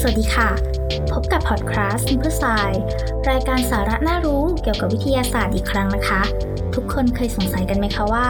[0.00, 0.81] สวัสดีค่ะ
[1.12, 2.80] พบกับพอดคสต์ Simple Science
[3.30, 6.22] รายการสาระน่ารู้เกี่ยวกับวิทยาศาสตร์อีกครั้งนะคะ
[6.74, 8.28] ทุกคนเคยสงสัยกันไหมคะว่า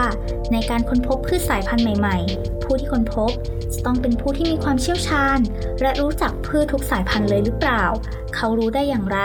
[0.51, 3.31] ในการค้นพบพืชสายพันธุ์ใหม่ ๆ ผู้ที่ค้นพบ
[3.73, 5.39] จะต้องเป็นผู้ที่มีความเชี่ยวชาญ
[5.81, 7.83] และรู้จักพืชทุกสายพันธุ์เลยหรือเปล่า
[8.35, 9.19] เขารู้ได้อย่างไร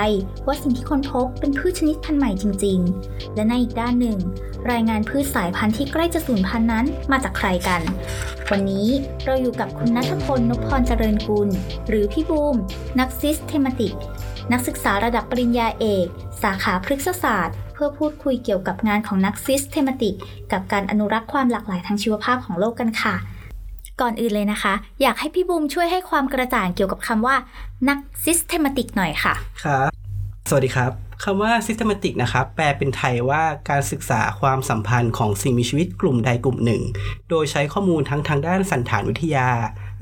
[0.46, 4.18] ว่าสิ่งที่ค้นพบเป็นพืชชนิดพันธุ์ใหม่จริง ๆ และในอีกด้านหนึ่ง
[4.70, 7.82] รายงานพืชสายพันธุ์ที่ใกล้จะสูญพันธุ์นั้นมาจากใครกัน
[8.50, 8.88] วันนี้
[9.24, 11.48] เราอยู่กับคุณนัทพลนพพรเจริญกุล
[11.88, 12.56] หรือพี่บูม
[12.98, 13.94] นัก systematic
[14.52, 16.06] นักศึกษาระดับปริญญาเอก
[16.42, 20.14] สาขาพฤกษศาสตร์ เพื่อพูดคุยเกี่ยวกับงานของนัก systematic
[20.52, 23.14] กับการอนุรักษ์ความหลากหลายทางชีวภาพของโลกกันค่ะ
[24.00, 27.36] ก่อนอื่นเลยนะคะ อยากให้พี่บูมช่วยให้ความกระจ่างเกี่ยวกับคำว่า
[27.88, 29.34] นัก systematic หน่อยค่ะ
[29.64, 29.88] ครับ
[30.48, 30.92] สวัสดีครับ
[31.24, 36.82] คำว่า systematic นะครับ แปลเป็นไทยว่าการศึกษาความสัมพันธ์ของสิ่งมีชีวิตกลุ่มใดกลุ่มหนึ่ง
[37.30, 39.48] โดยใช้ข้อมูลทั้งทางด้านสันฐานวิทยา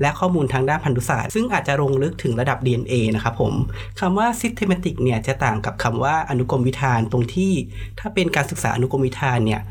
[0.01, 3.53] และข้อมูลทางด้านพันธุศาสตร์ ซึ่งอาจจะลงลึกถึงระดับ DNA นะครับผม
[3.99, 7.53] คำว่า systematic เนี่ยจะต่างกับคำว่าอนุกรมวิธานตรงที่
[7.99, 9.61] ถ้าเป็นการศึกษาอนุกรมวิธานเนี่ย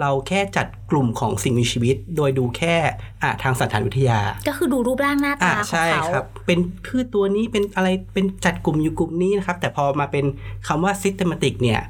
[0.00, 2.76] เราแค่จัดกลุ่มของสิ่งมีชีวิต โดยดูแค่
[3.22, 10.24] อะทางสันฐานวิทยา ก็คือดูรูปร่างหน้าอ่าตาของใช่เขาครับ เป็นพืชตัวนี้เป็นอะไรเป็นจัดกลุ่มอยู่กลุ่มนี้นะครับ แต่พอมาเป็น
[10.66, 11.80] คำว่า systematic เนี่ย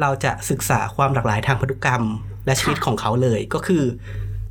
[0.00, 2.02] เราจะศึกษาความหลากหลายทางพันธุกรรม
[2.46, 3.84] และชีวิตของเขาเลยก็คือ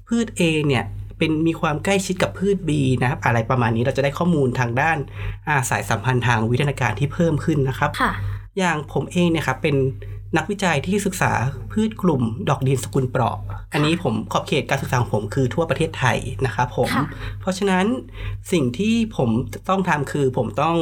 [0.07, 0.83] พืช A เนี่ย
[1.17, 2.69] เป็นมีความใกล้ชิดกับพืช B
[3.01, 4.97] นะครับ อะไรประมาณนี้เราจะได้ข้อมูลทางด้าน
[5.49, 8.11] อาสายสัมพันธ์ทางวิทยาการที่เพิ่มขึ้นนะครับค่ะ
[8.57, 9.75] อย่างผมเองเนี่ยครับเป็น
[10.37, 11.31] นักวิจัยที่ศึกษา
[11.71, 13.37] พืชกลุ่ม ดอกดินสกุลเปราะ
[13.73, 17.05] อันนี้ผมขอบเขตการศึกษาของผมคือทั่วประเทศไทยนะครับผมค่ะ
[17.39, 17.85] เพราะฉะนั้น
[18.51, 19.29] สิ่งที่ผม
[19.69, 20.75] ต้องทำคือผมต้อง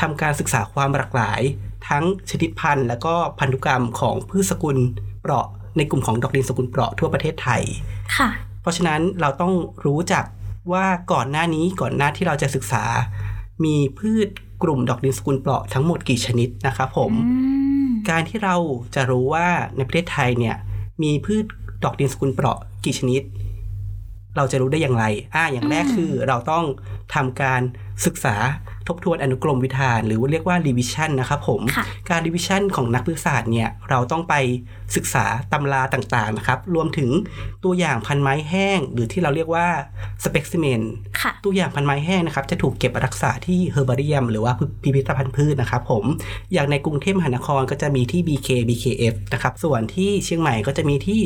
[0.00, 1.40] ทำการศึกษาความหลากหลาย
[1.88, 4.78] ทั้งชนิดพันธุ์ และก็พันธุกรรมของพืชสกุล
[5.22, 7.62] เปราะ ในกลุ่มของดอกดินสกุลเปราะทั่วประเทศไทย
[8.16, 8.28] ค่ะ
[8.62, 9.52] เพราะฉะนั้นเราต้อง
[9.86, 10.24] รู้จัก
[10.72, 12.84] ว่าก่อนหน้านี้ก่อนหน้าที่เราจะศึกษา
[13.64, 14.28] มีพืช
[14.62, 17.36] กลุ่มดอกดินสกุลเปราะทั้งหมดกี่ชนิดนะครับผมอื
[17.86, 18.56] มการที่เรา
[18.94, 20.56] จะรู้ว่าในประเทศไทยเนี่ย
[21.02, 21.44] มีพืช
[21.84, 23.22] ดอกดินสกุลเปราะกี่ชนิด
[24.36, 25.04] เราจะรู้ได้อย่างไร
[25.34, 26.64] อ่าอย่างแรกคือเราต้อง
[27.14, 27.62] ทำการ
[28.04, 28.36] ศึกษา
[28.88, 34.34] ทบทวนอนุกรมวิธาน หรือว่าเรียกว่า revision นะครับผมค่ะการ revision ของนักพฤกษศาสตร์เนี่ยเราต้องไป
[34.96, 37.10] ศึกษาตำราต่างๆนะครับ รวมถึง
[37.64, 39.66] ตัวอย่างพันไม้แห้ง หรือที่เราเรียกว่า
[40.24, 40.80] specimen
[41.20, 46.04] ค่ะตัวอย่างพันไม้แห้งนะครับ จะถูกเก็บรักษาที่เฮอร์บารียมหรือว่าพิพิธภัณฑ์พืชนะครับผม
[46.52, 51.20] อย่างในกรุงเทพมหานครก็จะมีที่ BK BKF นะครับ ส่วนที่เชียงใหม่ก็จะมีที่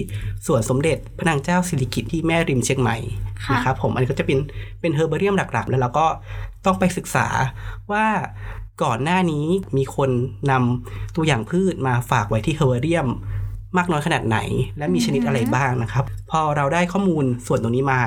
[0.47, 2.97] สวนสมเด็จพระนางเจ้าสิริกิติ์ที่แม่ริมเชียงใหม่
[3.45, 4.39] ค่ะนะครับผมอันนี้ก็จะเป็น
[4.81, 6.07] เป็น herbarium หลักๆ แล้วเราก็
[6.67, 7.27] ต้องไปศึกษา
[7.93, 8.07] ว่า
[8.83, 9.47] ก่อนหน้านี้
[9.77, 10.11] มีคน
[10.51, 13.09] นำตัวอย่างพืชมาฝากไว้ที่ herbarium
[13.77, 14.39] มากน้อยขนาดไหน
[14.79, 18.03] และมีชนิดอะไรบ้างนะครับ พอเราได้ข้อมูลส่วนตรงนี้มา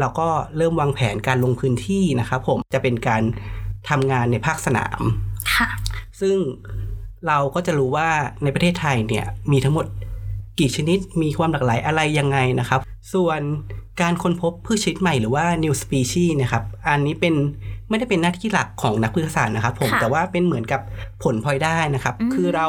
[0.00, 3.22] เราก็เริ่มวางแผนการลงพื้นที่นะครับผมจะเป็นการ
[3.88, 5.00] ทำงานในภาคสนาม
[5.54, 5.68] ค่ะ
[6.20, 6.36] ซึ่ง
[7.26, 8.08] เราก็จะรู้ว่า
[8.42, 9.86] ในประเทศไทยเนี่ยมีทั้งหมด
[10.58, 12.80] กี่ชนิดมีความหลากหลายอะไรยังไงนะครับ
[13.14, 13.40] ส่วน
[14.00, 17.34] การค้นพบพืชชนิดใหม่หรือว่า new species นะครับ อันนี้เป็น
[17.88, 20.80] ไม่ได้เป็นหน้าที่หลักของนักพฤกษศาสตร์นะครับ ผมค่ะแต่ว่าเป็นเหมือนกับ
[21.22, 22.66] ผลพลอยได้นะครับอืมคือเรา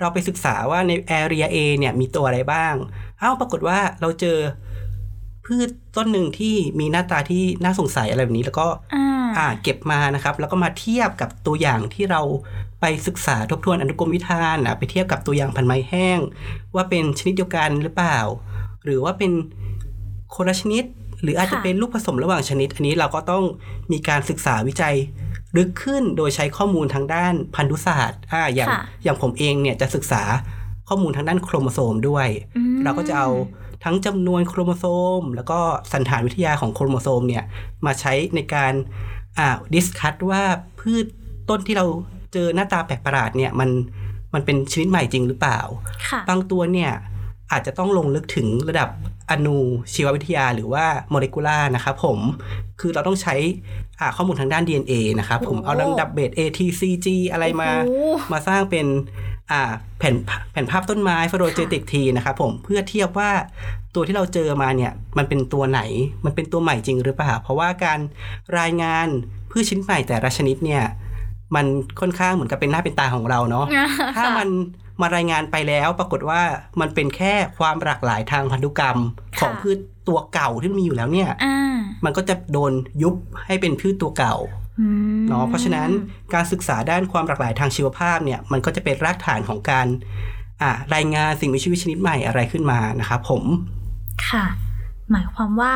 [0.00, 2.74] เราไปศึกษาว่าใน area A เนี่ยมีตัวอะไรบ้าง
[3.18, 4.38] เอ้าปรากฏว่าเราเจอ
[5.46, 9.06] พืชต้นหนึ่งที่มีหน้าตาที่น่าสงสัยอะไรแบบนี้ แล้วก็อ่า
[9.36, 12.22] อ่าเก็บมานะครับ แล้วก็มาเทียบกับตัวอย่างที่เรา
[12.80, 16.20] ไปศึกษาทบทวนอนุกรมวิธานนะไปเทียบกับตัวอย่างพันไม้แห้ง
[16.74, 18.18] ว่าเป็นชนิดเดียวกันหรือเปล่า
[18.84, 19.32] หรือว่าเป็น
[20.34, 20.84] คนละชนิด
[21.24, 23.44] หรืออาจจะค่ะเป็นลูกผสมระหว่างชนิด อันนี้เราก็ต้อง
[23.92, 24.94] มีการศึกษาวิจัย
[25.56, 30.22] ลึกขึ้นโดยใช้ข้อมูลทางด้านพันธุศาสตร์อ่าอย่างค่ะอย่างผมเองเนี่ยจะศึกษา
[30.88, 33.28] ข้อมูลทางด้านโครโมโซมด้วยอืมเราก็จะเอา
[33.84, 34.84] ทั้งจำนวนโครโมโซ
[35.20, 35.58] ม แล้วก็
[35.92, 37.44] สัณฐานวิทยาของโครโมโซมเนี่ย
[37.86, 38.72] มาใช้ในการ
[39.38, 40.42] อ่า discuss ว่า
[40.80, 41.06] พืช
[41.48, 41.86] ต้นที่เรา
[42.32, 43.70] เจอหน้าตาแปลกประหลาดเนี่ยมัน
[44.34, 45.60] มันเป็นชนิดใหม่จริงหรือเปล่า
[46.08, 46.90] ค่ะบางตัวเนี่ย
[47.52, 48.88] อาจจะต้องลงลึกถึงระดับ
[49.30, 49.58] อณู
[49.92, 52.18] ชีววิทยาหรือว่า molecular นะครับผม
[52.80, 53.34] คือเราต้องใช้
[54.00, 58.86] อ่าข้อมูลทางด้าน DNA นะครับผมโอ้เอาลำดับเบส A T C G อะไรมาโอ้โหมาสร้างเป็น
[59.50, 59.62] อ่า
[59.98, 60.14] แผ่น
[60.52, 63.30] แผ่นภาพต้นไม้ฟโรเจติกทีนะครับผมเพื่อเทียบว่า
[63.94, 65.80] ตัวที่เราเจอมาเนี่ย มันเป็นตัวไหน
[66.24, 68.00] มันเป็นตัวใหม่จริงหรือเปล่า เพราะว่าการ
[68.58, 69.06] รายงาน
[69.50, 70.82] พืชชนิดใหม่แต่ละชนิดเนี่ย
[71.54, 71.66] มัน
[72.00, 73.66] ค่อนข้างเหมือนกับเป็นหน้าเป็นตาของเราเนาะ
[74.16, 74.48] ถ้ามัน
[75.00, 76.42] มารายงานไปแล้ว ปรากฏว่า
[76.80, 78.98] มันเป็นแค่ความหลากหลายทางพันธุกรรม
[79.38, 83.14] ค่ะของพืชตัวเก่าที่มีอยู่แล้วเนี่ยอ่ามันก็จะโดนยุบ
[83.46, 84.36] ให้เป็นพืชตัวเก่า
[84.80, 84.88] อื
[85.20, 85.88] มเนาะเพราะฉะนั้น
[86.34, 89.86] การศึกษาด้านความหลากหลายทางชีวภาพเนี่ยมันก็จะเป็นรากฐานของการ
[90.62, 93.44] อ่ารายงานสิ่งมีชีวิตชนิดใหม่อะไรขึ้นมานะครับผม
[94.28, 94.44] ค่ะ
[95.10, 95.74] หมายความว่า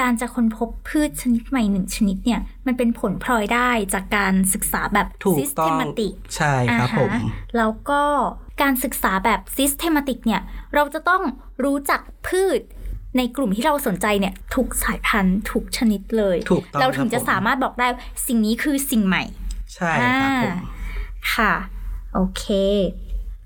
[0.00, 8.02] การจะค้นพบพืชชนิดใหม่หนึ่งชนิดเนี่ย มันเป็นผลพลอยได้จากการศึกษาแบบถูกต้อง systematic ใช่ครับผมอ่าฮะแล้วก็
[8.62, 10.42] การศึกษาแบบ systematic เนี่ย
[10.74, 11.22] เราจะต้อง
[11.64, 12.60] รู้จักพืช
[13.16, 17.86] ในกลุ่มที่เราสนใจเนี่ยทุกสายพันธุ์ทุกชนิดเลยถูกต้องเราถึงครับจะผมสามารถบอกได้
[18.26, 19.24] สิ่งนี้คือสิ่งใหม่
[19.74, 20.54] ใช่ครับผมอ่า
[21.34, 21.52] ค่ะ
[22.14, 22.44] โอเค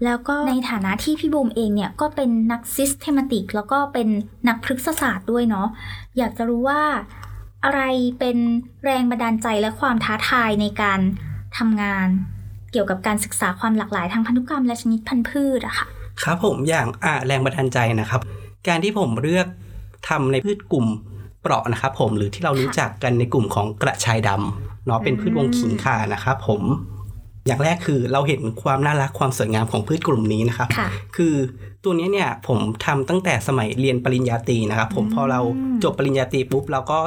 [0.05, 4.09] แล้วก็ในฐานะที่พี่บูมเองเนี่ยก็เป็นนัก systematic แล้วก็เป็น
[4.49, 5.69] นักพฤกษศาสตร์ด้วยเนาะ
[6.19, 6.83] อยากจะรู้ว่า
[7.65, 7.81] อะไร
[8.19, 8.37] เป็น
[8.85, 11.01] แรงบันดาลใจและความท้าทายในการ
[11.59, 12.09] ทำงาน
[12.73, 15.87] เกี่ยวกับการศึกษาความหลากหลายทางพันธุกรรมและชนิดพันธุ์พืชอะค่ะ
[16.23, 18.21] ครับผมอย่างอ่าแรงบันดาลใจนะครับ
[18.69, 19.47] การที่ผมเลือก
[20.09, 20.87] ทำในพืชกลุ่ม
[21.43, 26.63] เปราะนะครับผมหรือที่เรารู้จักกันในกลุ่มของกระชายดำเนาะเป็นพืชวงขิงข่านะครับผม
[27.49, 31.35] อย่างแรกคือเราเห็นความน่ารักความสวยงามของพืชกลุ่มนี้นะครับค่ะคือ
[31.85, 35.41] ตัวนี้เนี่ยผมทำตั้งแต่สมัยเรียนปริญญาตรีนะครับ ผมพอเรา
[35.85, 36.99] จบปริญญาตรีปุ๊บเราก็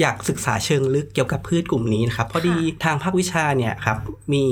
[0.00, 2.54] อยากศึกษาเชิงลึกเกี่ยวกับพืชกลุ่มนี้นะครับพอดี
[2.84, 3.96] ทางภาควิชาเนี่ยครับ
[4.32, 4.44] มี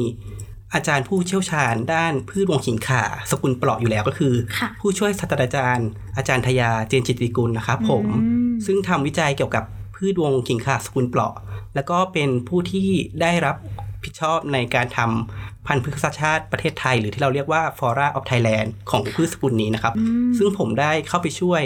[0.75, 8.21] อาจารย์ผู้เชี่ยวชาญด้านพืชวงขิงข่าสกุลเปราะอยู่แล้วก็คือค่ะผู้ช่วยศาสตราจารย์ อาจารย์ทยาเจนจิตติกุลนะครับผมอื
[8.51, 9.65] มซึ่งทำวิจัยเกี่ยวกับ
[9.97, 11.35] พืชวงขิงข่าสกุลเปราะ
[11.75, 12.89] แล้วก็เป็นผู้ที่
[13.21, 13.56] ได้รับ
[14.05, 19.94] ผิดชอบในการทำพันธุ์พฤกษชาติประเทศไทย หรือที่เราเรียกว่า Flora of Thailand ของพืชสกุลนี้นะครับ
[20.38, 21.62] ซึ่งผมได้เข้าไปช่วย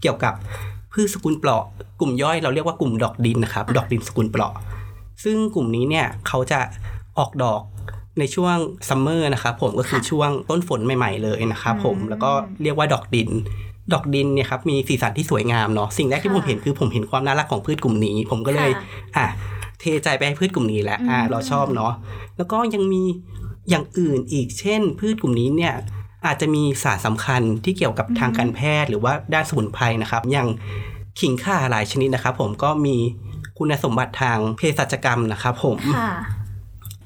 [0.00, 0.34] เกี่ยวกับ
[0.92, 1.64] พืชสกุลเปราะ
[2.00, 4.54] กลุ่มย่อยเราเรียกว่ากลุ่มดอกดินนะครับ ดอกดินสกุลเปราะ
[5.24, 6.60] ซึ่งกลุ่มนี้เนี่ยเขาจะ
[7.18, 7.62] ออกดอก
[8.18, 8.56] ในช่วง
[8.88, 12.30] ซัมเมอร์นะครับผมก็คือช่วงต้นฝนใหม่ ๆเลยนะครับผมแล้วก็
[12.62, 13.28] เรียกว่าดอกดิน
[13.92, 18.70] ดอกดินเนี่ยครับมีสีสันที่สวยงามเนาะสิ่งแรกที่ค่ะผมเห็นคือผมเห็นความน่ารักของพืชกลุ่มนี้ ผมก็เลย
[19.16, 21.92] ค่ะอะเทใจไปให้พืชกลุ่มนี้แหละอะอืมเราชอบเนาะ
[22.36, 23.02] แล้วก็ยังมี
[23.70, 25.74] อย่างอื่นอีกเช่น พืชกลุ่มนี้เนี่ย
[26.26, 30.48] อาจจะมีสารสำคัญที่เกี่ยวกับทางการแพทย์ หรือว่าด้านสมุนไพรนะครับ อย่าง
[31.20, 32.96] ขิงข่าหลายชนิดนะครับ ผมก็มี
[33.58, 36.12] คุณสมบัติทางเภสัชกรรมนะครับผมค่ะ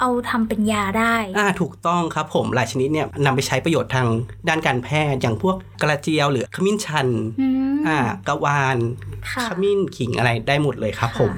[0.00, 4.06] เอาทำเป็นยาได้ อ่า ถูกต้องครับผม หลายชนิดเนี่ยนำไปใช้ประโยชน์ทาง
[4.48, 7.08] ด้านการแพทย์ อย่างพวกกระเจียวหรือขมิ้นชัน
[7.40, 7.98] อืมอ่า
[8.28, 8.78] กระวาน
[9.30, 11.34] ค่ะขมิ้นขิงอะไรได้หมดเลยครับค่ะผม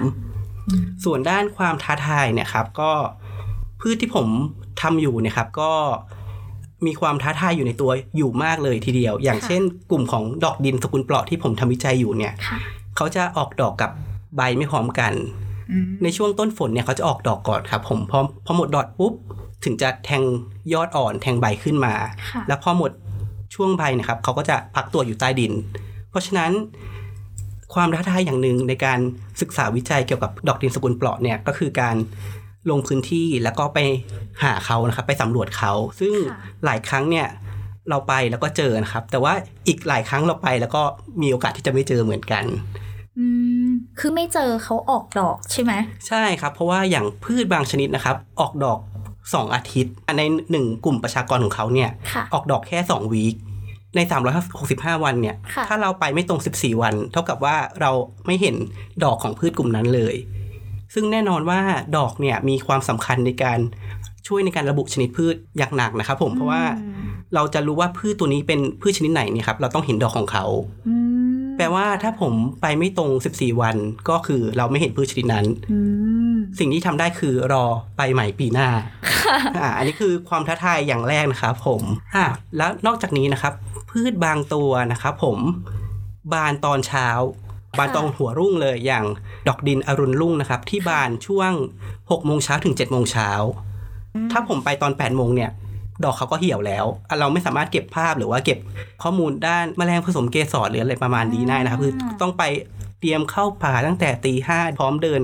[1.05, 2.91] ส่วนด้านความท้าทายเนี่ยครับก็
[3.81, 4.27] พืชที่ผม
[4.83, 5.73] ทำอยู่เนี่ยครับก็
[6.87, 12.59] มีความท้าทายอยู่ในตัวอยู่มากเลยทีเดียว อย่างเช่น กลุ่มของดอกดินสกุลเปราะที่ผมทำวิจัยอยู่เนี่ยค่ะ
[12.97, 13.91] เขาจะออกดอกกับ
[14.37, 15.13] ใบไม่พร้อมกัน
[15.71, 19.15] อืมในช่วงต้นฝนเนี่ยเขาจะออกดอกก่อนครับ ผมพอพอหมดดอกปุ๊บ
[19.65, 20.23] ถึงจะแทง
[20.73, 21.95] ยอดอ่อนแทงใบขึ้นมา
[22.31, 22.91] ค่ะแล้วพอหมด
[23.55, 25.53] ช่วงใบเนะครับเขาก็จะพักตัวอยู่ใต้ดิน
[26.11, 26.51] เพราะฉะนั้น
[27.75, 29.01] ความท้าทายอย่างหนึ่งในการ
[29.41, 31.97] ศึกษาวิจัยเกี่ยวกับดอกดินสกุลเปราะเนี่ยก็คือการ
[32.71, 33.79] ลงพื้นที่แล้วก็ไป
[34.43, 37.27] หาเขานะครับไปสำรวจเขา ซึ่งค่ะหลายครั้งเนี่ย
[37.89, 39.33] เราไปแล้วก็เจอนะครับ แต่ว่า
[39.69, 40.83] อีกหลายครั้งเราไปแล้วก็
[41.23, 42.45] มีโอกาสที่จะไม่เจอเหมือนกัน
[43.19, 43.27] อื
[43.67, 43.69] ม
[43.99, 45.73] คือไม่เจอเขาออกดอกใช่ไหม
[46.09, 48.79] ใช่ครับ เพราะว่าอย่างพืชบางชนิดนะครับ ออกดอก
[49.21, 53.35] 2อาทิตย์ในหนึ่งกลุ่มประชากรของเขาเนี่ยค่ะออกดอกแค่2วีค
[53.97, 54.01] ใน
[54.53, 57.91] 365 วันเนี่ยค่ะถ้าเราไปไม่ตรง 14 วัน เท่ากับว่าเรา
[58.27, 58.57] ไม่เห็น
[59.05, 60.15] ดอกของพืชกลุ่มนั้นเลย
[60.95, 61.61] ซึ่งแน่นอนว่า
[61.97, 63.59] ดอกเนี่ยมีความสำคัญในการ
[64.27, 66.63] ช่วยในการระบุชนิดพืชอย่างหนักนะครับผมเพราะว่า
[67.35, 70.45] เราจะรู้ว่าพืชตัวนี้เป็นพืชชนิดไหนเนี่ยครับ เราต้องเห็นดอกของเขา
[70.89, 70.97] อื
[71.41, 73.77] มแปลว่าถ้าผมไปไม่ตรง 14 วัน
[74.09, 75.79] ก็คือเราไม่เห็นพืชชนิดนั้นอื
[76.33, 77.65] มสิ่งที่ทำได้คือรอ
[77.97, 78.69] ไปใหม่ปีหน้า
[79.59, 81.83] อ่าอันนี้คือความท้าทายอย่างแรกนะครับผม
[82.15, 82.25] อ่า
[82.57, 83.53] แล้วนอกจากนี้นะครับ
[83.91, 85.39] พืชบางตัวนะครับผม
[86.33, 87.09] บานตอนเช้า
[87.79, 89.05] บานตอนหัวรุ่งเลยอย่าง
[89.49, 91.53] ดอกดินอรุณรุ่งนะครับ ที่บานช่วง
[91.91, 93.31] 6โมงเช้าถึง7โมงเช้า
[94.33, 95.51] ถ้าผมไปตอน8โมงเนี่ย
[96.05, 96.85] ดอกเขาก็เหี่ยวแล้ว
[97.21, 98.59] เราไม่สามารถเก็บภาพหรือว่าเก็บ
[99.03, 102.43] ข้อมูลด้านแมลงผสมเกสรหรืออะไรประมาณนี้ได้นะครับคือต้องไป
[103.01, 105.21] เตรียมเข้าป่าตั้งแต่ตีห้าพร้อมเดิน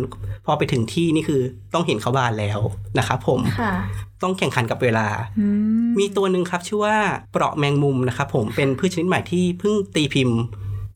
[0.46, 1.40] พอไปถึงที่นี่คือ
[1.74, 2.60] ต้องเห็นเขาบานแล้ว
[2.98, 3.74] นะครับผมค่ะ
[4.22, 5.06] ต้องแข่งขันกับเวลา
[5.38, 5.46] อื
[5.86, 6.96] มมีตัวหนึ่งครับชื่อว่า
[7.32, 10.38] เปราะแมงมุมนะครับผมเป็นพืชชนิดใหม่ที่เพิ่งตีพิมพ์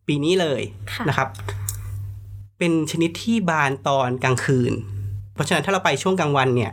[0.06, 1.28] ปีนี้เลยค่ะนะครับ
[2.58, 4.72] เป็นชนิดที่บานตอนกลางคืน
[5.34, 6.72] เพราะฉะนั้นถ้าเราไปช่วงกลางวันเนี่ย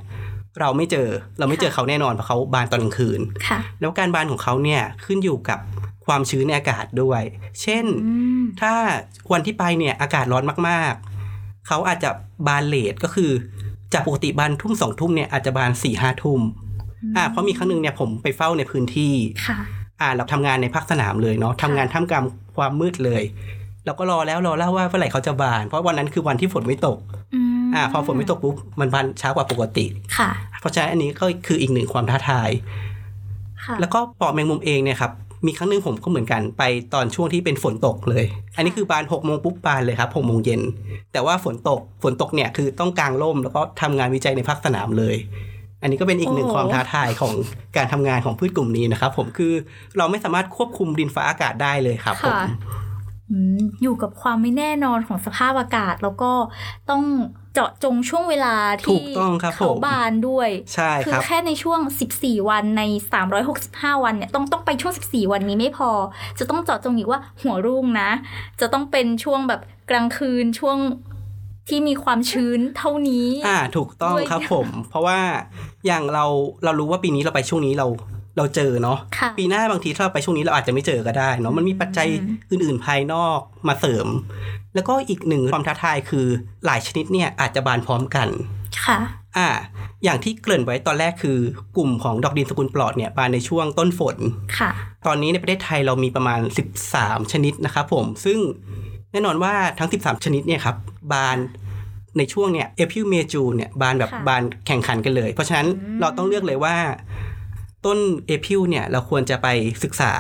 [0.60, 1.08] เราไม่เจอ
[1.40, 5.60] เราไม่เจอเขาแน่นอนเพราะเขาบานตอนกลางคืนค่ะแล้วการบานของเขาเนี่ยขึ้นอยู่กับ
[6.08, 7.22] ความชื้นในอากาศด้วย
[7.62, 8.74] เช่นอืมถ้า
[9.32, 12.10] วันที่ไปเนี่ยอากาศร้อนมากๆ เขาอาจจะ
[12.48, 13.32] บานเลทก็คือ
[13.94, 16.42] จากปกติบานทุ่มสองทุ่มเนี่ยอาจจะบานสี่ห้าทุ่ม
[17.16, 19.14] อ่าเพราะมีครั้งหนึ่งเนี่ยผมไปเฝ้าในพื้นที่
[19.48, 19.58] ค่ะ
[20.02, 23.24] อ่าเราทำงานในภาคสนามเลยเนาะทำงานท่ามกลางความมืดเลย
[23.86, 26.98] เราก็รอแล้วรอเล่าว่าเมื่อไหร่เขาจะบาน เพราะวันนั้นคือวันที่ฝนไม่ตก
[27.36, 29.86] อืมอ่าพอฝนไม่ตกปุ๊บมันบานช้ากว่าปกติ
[30.18, 32.50] ค่ะ เพราะฉะนั้นอันนี้ก็คืออีกหนึ่งความท้าทาย
[33.66, 35.12] ค่ะแล้วก็ปอกแมงมุมเองเนี่ยครับ
[35.46, 36.64] มีครั้งหนึ่งผมก็เหมือนกันไป
[36.94, 38.26] ตอนช่วงที่เป็นฝนตกเลย
[38.56, 40.62] อันนี้คือบานหกโมงปุ๊บบานเลยครับหกโมงเย็น
[41.12, 45.16] แต่ว่าฝนตกฝนตกเนี่ยคือต้องกางร่มแล้วก็ทำงานวิจัยในภาคสนามเลย
[45.82, 47.34] อันนี้ก็เป็นอีกหนึ่งความท้าทายของ
[47.78, 49.54] การทำงานของพืชกลุ่มนี้นะครับ ผมคือ
[49.98, 52.40] เราไม่สามารถควบคุมดินฟ้าอากาศได้เลยครับผมค่ะ
[53.32, 56.32] อืมอยู่กับความไม่แน่นอนของสภาพอากาศแล้วก็
[56.90, 57.04] ต้อง
[57.58, 58.56] เจาะจงช่วงเวลา
[58.88, 61.80] ถูที่กต้องครับเขาผมบานด้วย ใช่คืครัอบแค่ในช่วง
[62.14, 62.84] 14 วันใน
[63.44, 65.92] 365 วันเนี่ยต้องต้องไปช่วง 14 วันนี้ไม่พอ
[66.40, 68.10] จะต้องเจาะจงอีกว่าหัวรุ่งนะ
[68.62, 70.78] จะต้องเป็นช่วงแบบกลางคืนช่วง
[71.70, 75.20] ที่มีความชื้นเท่านี้ อ่าถูกต้องด้วยครับผม เพราะว่า
[75.86, 76.26] อย่างเรา
[76.64, 77.88] เรารู้ว่าปีนี้เราไปช่วงนี้เรา
[78.38, 82.08] เราเจอเนาะค่ะปีหน้าบางทีถ้าเราไปช่วงนี้เราอาจจะไม่เจอก็ได้เนาะมันมีปัจจัย
[82.50, 84.08] อืมอื่น ๆ ภายนอกมาเสริม
[84.78, 86.26] แล้วก็อีกหนึ่งความท้าทายคือ
[86.66, 88.28] หลายชนิดเนี่ยอาจจะบานพร้อมกัน
[88.86, 88.98] ค่ะ
[89.38, 89.48] อ่า
[90.04, 91.38] อย่างที่เกริ่นไว้ตอนแรกคือ
[91.78, 94.18] กลุ่มของดอกดินสกุลปลอดเนี่ยบานในช่วงต้นฝน
[94.60, 94.72] ค่ะ
[95.08, 96.40] ตอนนี้ในประเทศไทยเรามีประมาณ
[96.86, 98.40] 13 ชนิดนะครับผม ซึ่ง
[99.12, 100.76] แน่นอนว่าทั้ง 13 ชนิดเนี่ยครับ
[101.14, 101.38] บาน
[102.18, 106.76] ในช่วงเนี่ย April May June เนี่ยบานแบบค่ะบานแข่งขันกันเลย เพราะฉะนั้นอืมเราต้องเลือกเลยว่า
[107.86, 109.48] ต้น April เนี่ยเราควรจะไป
[109.84, 110.12] ศึกษา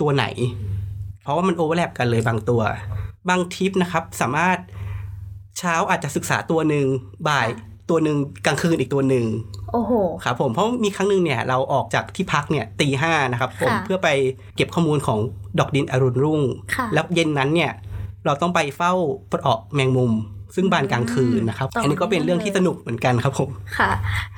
[0.00, 0.24] ตัวไหน
[1.22, 2.62] เพราะว่ามัน overlap กันเลยบางตัว
[3.28, 4.58] บางทริปนะครับสามารถ
[5.58, 6.86] เช้าอาจจะศึกษาตัวหนึ่ง
[7.28, 7.48] บ่าย
[7.90, 9.26] ตัวหนึ่งกลางคืนอีกตัวหนึ่ง
[9.72, 9.92] โอ้โห
[10.24, 14.08] ครับผมเพราะมีครั้งหนึ่งเนี่ยเราออกจากที่พักเนี่ยตีห้านะครับผมค่ะเพื่อไป
[14.56, 15.18] เก็บข้อมูลของ
[15.58, 16.40] ดอกดินอรุณรุ่ง
[16.74, 17.72] ค่ะแล้วเย็นนั้นเนี่ย
[18.26, 18.92] เราต้องไปเฝ้า
[19.32, 20.12] ปลาะแมงมุม
[20.54, 23.90] ซึ่งบานกลางคืนนะครับต่ออัอันนี้ก็เป็นเรื่องที่สนุกเหมือนกันครับผมค่ะ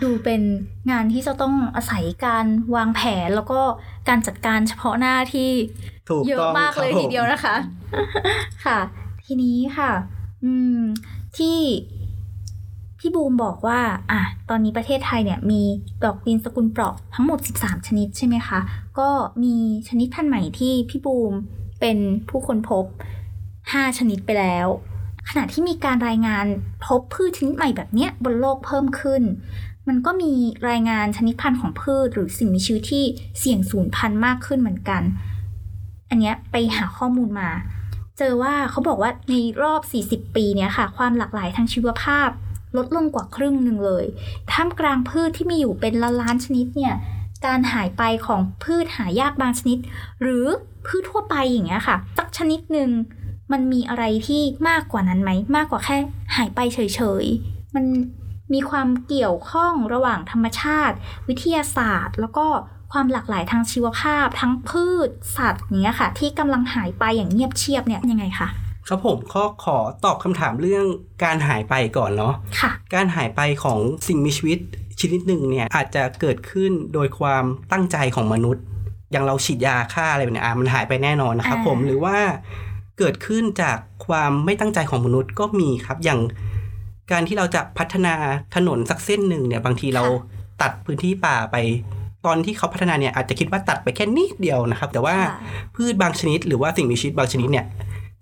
[0.02, 0.42] ดูเป็น
[0.90, 2.46] งานที่จะต้องอาศัยการ
[2.76, 3.60] วางแผนแล้วก็
[4.08, 5.50] การจัดการเฉพาะหน้าที่
[6.12, 7.56] ถูกเยอะต้องมากครับเลยผมทีเดียวนะคะ
[8.64, 8.78] ค่ะ
[9.24, 9.90] ทีนี้ค่ะ
[10.44, 10.80] อืม
[11.36, 11.58] ที่
[12.98, 15.62] พี่บูมบอกว่า อะ ตอนนี้ประเทศไทยเนี่ย มี
[16.04, 18.58] ดอกดินสกุลเปราะทั้งหมด 13 ชนิดใช่ไหมคะ
[18.98, 19.08] ก็
[19.42, 19.54] มี
[19.88, 21.32] ชนิดพันธุ์ใหม่ที่พี่บูม
[21.80, 22.84] เป็นผู้ค้นพบ
[23.42, 24.66] 5 ชนิดไปแล้ว
[25.28, 26.46] ขณะที่มีการรายงาน
[26.84, 29.22] พบพืชชนิดใหม่แบบเนี้ยบนโลกเพิ่มขึ้น
[29.88, 30.32] มันก็มี
[30.68, 33.04] รายงานชนิดพันธุ์ของพืชหรือสิ่งมีชีวิตที่
[33.38, 35.02] เสี่ยงสูญพันธุ์มากขึ้นเหมือนกัน
[36.12, 37.50] อันเนี้ยไปหาข้อมูลมา
[38.18, 39.80] เจอว่าเขาบอกว่าในรอบ
[40.26, 42.28] 40 ปีเนี้ยค่ะ ความหลากหลายทางชีวภาพ
[42.76, 44.04] ลดลงกว่าครึ่งหนึ่งเลย
[44.52, 46.94] ท่ามกลางพืชที่มีอยู่เป็นล้านล้านชนิดเนี่ย
[47.46, 49.78] การหายไปของพืชหายากบางชนิด
[50.22, 50.44] หรือ
[50.86, 52.90] พืชทั่วไปอย่างเงี้ยค่ะสักชนิดหนึ่ง
[53.52, 55.96] มันมีอะไรที่มากกว่านั้นไหม มากกว่าแค่
[56.36, 56.78] หายไปเฉ
[57.22, 57.84] ยๆ มัน
[58.52, 60.96] มีความเกี่ยวข้องระหว่างธรรมชาติ
[61.28, 62.46] วิทยาศาสตร์ แล้วก็
[62.92, 68.48] ความหลากหลายทางชีวภาพ ทั้งพืชสัตว์อย่างเนี้ยค่ะ ที่กำลังหายไปอย่างเงียบเชียบเนี่ยยังไงคะ
[68.88, 70.86] ครับผมก็ขอตอบคำถามเรื่อง
[71.24, 74.58] การหายไปก่อนเนาะค่ะการหายไปของสิ่งมีชีวิต
[75.00, 78.64] ชนิดหนึ่งเนี่ยอาจจะเกิดขึ้นโดยความตั้งใจของมนุษย์
[79.12, 82.16] อย่างเราฉีดยาฆ่าอะไรแบบเนี้ยอะมันหายไปแน่นอนนะครับอ่าผมหรือว่า
[82.98, 86.20] เกิดขึ้นจากความไม่ตั้งใจของมนุษย์ก็มีครับอย่าง
[87.12, 88.14] การที่เราจะพัฒนา
[88.54, 90.04] ถนนสักเส้นหนึ่งเนี่ยบางทีเรา
[90.62, 91.56] ตัดพื้นที่ป่าไป
[92.26, 95.38] ตอนที่เขาพัฒนาเนี่ยอาจจะคิดว่าตัดไปแค่นิดเดียวนะครับ แต่ว่าค่ะ
[95.74, 97.66] พืชบางชนิด หรือว่าสิ่งมีชีวิตบางชนิดเนี่ย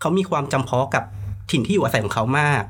[0.00, 1.04] เขามีความจำเพาะกับ
[1.50, 2.64] ถิ่นที่อยู่อาศัยของเขามาก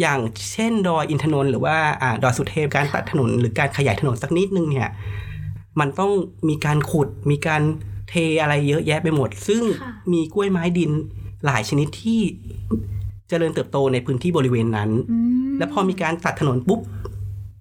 [0.00, 0.20] อย่าง
[0.52, 4.88] เช่นดอยอินทนนท์หรือว่าอ่าดอยสุเทพการตัดถนนหรือการขยายถนนสักนิดนึงเนี่ย
[5.80, 6.12] มันต้อง
[6.48, 7.62] มีการขุดมีการ
[8.08, 10.90] เทอะไรเยอะแยะไปหมด ซึ่งค่ะมีกล้วยไม้ดิน
[11.46, 12.20] หลายชนิดที่
[13.28, 15.16] เจริญเติบโตในพื้นที่บริเวณนั้นอื
[15.50, 16.80] มแล้วพอมีการตัดถนนปุ๊บ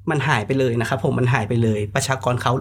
[0.10, 2.54] มันหายไปเลยนะครับผมมันหายไปเลย ประชากรเขา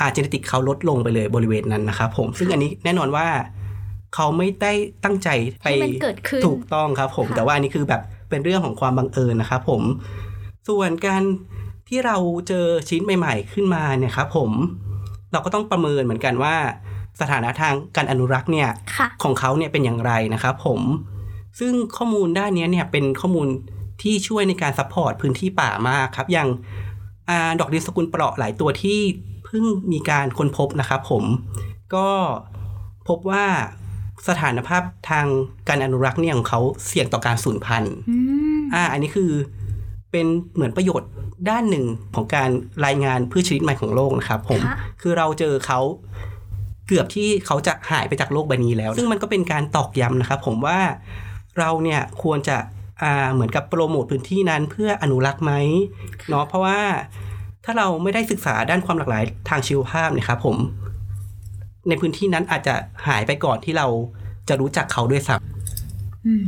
[0.00, 3.26] อ่า genetic เขาลดลงไปเลยบริเวณนั้นนะครับผมซึ่งอันนี้แน่นอนว่า
[4.14, 4.72] เขาไม่ได้
[5.04, 5.28] ตั้งใจ
[5.62, 9.82] ไปให้มันเกิดขึ้นถูกต้องครับผมค่ะแต่ว่าอันนี้คือแบบเป็นเรื่องของความบังเอิญนะครับผม
[10.68, 11.22] ส่วนการ
[11.88, 12.16] ที่เรา
[12.48, 14.50] เจอชนิดใหม่ ๆ ขึ้นมาเนี่ยครับผม
[15.32, 16.54] เราก็ต้องประเมินเหมือนกันว่า
[17.20, 20.80] สถานะทางการอนุรักษ์เนี่ยค่ะของเขาเนี่ยเป็นอย่างไรนะครับผม
[21.60, 23.48] ซึ่งข้อมูลด้านเนี้ยเนี่ยเป็นข้อมูล
[24.02, 26.48] ที่ช่วยในการ support พื้นที่ป่ามากครับ อย่าง
[27.28, 28.98] อาดอกดินสกุลเปราะหลายตัวที่
[29.44, 31.24] เพิ่งมีการค้นพบนะครับผม
[31.94, 32.08] ก็
[33.08, 33.46] พบว่า
[34.28, 35.26] สถานภาพทาง
[35.68, 38.16] การอนุรักษ์เนี่ยของเขาเสี่ยงต่อการสูญพันธุ์อื
[38.58, 39.30] มอ่า อันนี้คือ
[40.10, 41.10] เป็นเหมือนประโยชน์
[41.50, 42.50] ด้านหนึ่งของการ
[42.86, 45.80] รายงานพืชชนิดใหม่ของโลกนะครับ ผมค่ะคือเราเจอเขา
[46.86, 50.78] เกือบที่เขาจะหายไปจากโลกใบนี้แล้ว ซึ่งมันก็เป็นการตอกย้ำนะครับ ผมว่า
[51.58, 52.83] เราเนี่ยควรจะอ่า
[53.32, 55.52] เหมือนกับโปรโมทพื้นที่นั้นเพื่ออนุรักษ์ไหม
[56.30, 56.78] เนาะเพราะว่า
[57.64, 60.56] ถ้าเราไม่ได้ศึกษาด้านความหลากหลายทางชีวภาพเนี่ยครับผม
[61.88, 62.74] ในพื้นที่นั้นอาจจะ
[63.06, 63.86] หายไปก่อนที่เรา
[64.48, 66.44] จะรู้จักเขาด้วยซ้ำอืม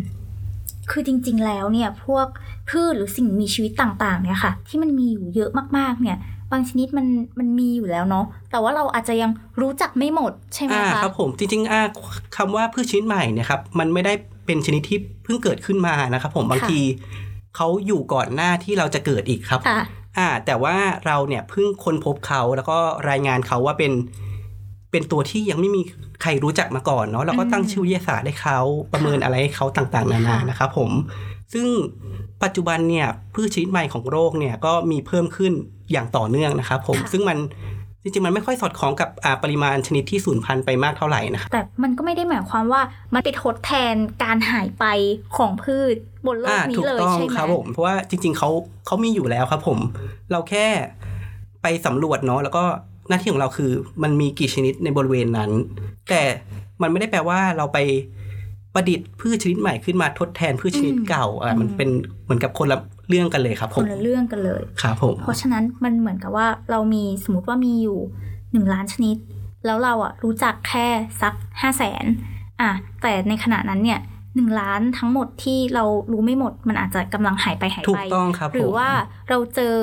[0.91, 2.27] คือจริง ๆ แล้วเนี่ย พวก
[2.71, 6.17] พืชหรือสิ่งมีชีวิตต่างๆ เนี่ยค่ะ ที่มันมีอยู่เยอะมากๆ เนี่ย
[6.53, 7.07] บางชนิดมัน
[7.39, 11.81] มันมีอยู่แล้วเนาะแต่ว่าเราอาจจะยังรู้จักไม่หมดใช่ไหมอ่าคะครับผมจริงๆอ่า
[12.37, 14.13] คำว่าพืชชนิดใหม่เนี่ยครับ มันไม่ได้
[14.47, 16.81] เป็นชนิดที่เพิ่งเกิดขึ้นมานะครับผมบางที
[17.57, 19.81] เขาอยู่ก่อนหน้าที่เราจะเกิดอีกครับค่ะ
[20.19, 20.77] อ่าแต่ว่า
[21.07, 22.79] เราเนี่ยเพิ่งค้นพบเขาแล้วก็
[23.11, 23.93] รายงานเขาว่าเป็น
[24.91, 25.83] เป็นตัวที่ยังไม่มี
[26.23, 28.59] ใครรู้จักมาก่อนเนาะเราก็ตั้งชื่อวิทยาศาสตร์ให้เขา
[28.93, 30.91] ประเมินอะไรให้เขาต่างๆ นานานะครับผม
[31.53, 31.67] ซึ่ง
[32.43, 35.53] ปัจจุบันเนี่ยพืชชนิดใหม่ของโรคเนี่ยก็มีเพิ่มขึ้น
[35.93, 37.39] อย่างต่อเนื่องนะครับผมค่ะซึ่งมัน
[38.07, 42.83] จริงๆ มันไม่ค่อยสอดคล้องกับอ่าปริมาณชนิดที่สูญพันธุ์ไปมากเท่าไหร่นะครับแต่มันก็ไม่ได้หมายความว่า
[43.15, 44.85] มันไปทดแทนการหายไป
[45.37, 45.97] ของพืช
[46.27, 48.51] บนโลกอ่านี้ถูกเลยต้องใช่ไหมครับผมเพราะว่าจริง ๆเขา
[48.87, 49.79] เขามีอยู่แล้วครับผม
[50.31, 50.67] เราแค่
[51.63, 52.65] ไปสำรวจเนาะแล้วก็
[53.09, 53.71] หน้าที่ของเราคือ
[54.03, 55.51] มันมีกี่ชนิดในบริเวณนั้น
[56.11, 56.23] แต่
[56.83, 57.79] มันไม่ได้แปลว่าเราไป
[58.77, 61.89] ประดิษฐ์พืชชนิดใหม่ขึ้นมาทดแทนพืชชนิดเก่าอ่ามันเป็น
[62.25, 62.79] เหมือนกับคนละ
[63.09, 67.99] เรื่องกันเลยครับคผมนละเรื่องกันเลยครับผมเพราะฉะนั้นมันเหมือนกับว่าเรามีสมมติว่ามีอยู่
[68.53, 69.17] หนึ่งล้านชนิด
[69.67, 70.87] แล้วเราอะรู้จักแค่
[71.23, 72.05] สักห้าแสน
[72.61, 72.71] อะ
[73.03, 74.01] แต่ในขณะนั้นเนี่ย
[74.35, 78.91] หนึ่งล้านทั้งหมดที่เรารู้ไม่หมด มันอาจจะกำลังหายไปหายถูไปกต้องครับหรือผมว่า
[79.29, 79.75] เราเจอ